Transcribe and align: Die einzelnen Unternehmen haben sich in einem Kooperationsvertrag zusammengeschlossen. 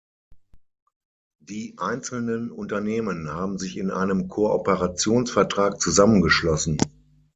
Die 1.41 1.75
einzelnen 1.77 2.49
Unternehmen 2.49 3.29
haben 3.31 3.59
sich 3.59 3.77
in 3.77 3.91
einem 3.91 4.29
Kooperationsvertrag 4.29 5.79
zusammengeschlossen. 5.79 6.79